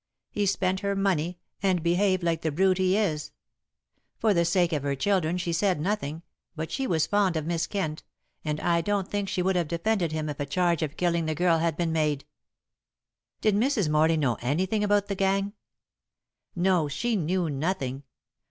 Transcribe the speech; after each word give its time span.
He 0.31 0.47
spent 0.47 0.79
her 0.79 0.95
money, 0.95 1.37
and 1.61 1.83
behaved 1.83 2.23
like 2.23 2.41
the 2.41 2.51
brute 2.51 2.79
he 2.79 2.97
is. 2.97 3.31
For 4.17 4.33
the 4.33 4.45
sake 4.45 4.73
of 4.73 4.81
her 4.81 4.95
children 4.95 5.37
she 5.37 5.53
said 5.53 5.79
nothing, 5.79 6.23
but 6.55 6.71
she 6.71 6.87
was 6.87 7.05
fond 7.05 7.37
of 7.37 7.45
Miss 7.45 7.67
Kent, 7.67 8.01
and 8.43 8.59
I 8.61 8.81
don't 8.81 9.07
think 9.07 9.29
she 9.29 9.43
would 9.43 9.55
have 9.55 9.67
defended 9.67 10.11
him 10.11 10.27
if 10.27 10.39
a 10.39 10.45
charge 10.47 10.81
of 10.81 10.97
killing 10.97 11.27
the 11.27 11.35
girl 11.35 11.59
had 11.59 11.77
been 11.77 11.91
made." 11.91 12.25
"Did 13.41 13.53
Mrs. 13.53 13.89
Morley 13.89 14.17
know 14.17 14.37
anything 14.41 14.83
about 14.83 15.05
the 15.05 15.13
gang?" 15.13 15.53
"No, 16.55 16.87
she 16.87 17.15
knew 17.15 17.47
nothing. 17.47 18.01